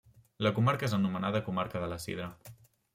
[0.45, 2.35] La comarca és anomenada Comarca de la Sidra.